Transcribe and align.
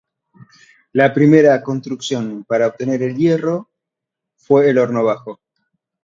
La 0.93 1.13
primera 1.13 1.61
construcción 1.61 2.43
para 2.47 2.65
obtener 2.65 3.03
el 3.03 3.15
hierro 3.15 3.69
fue 4.35 4.67
el 4.67 4.79
horno 4.79 5.03
bajo. 5.03 5.39